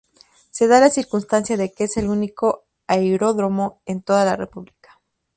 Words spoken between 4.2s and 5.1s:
la república.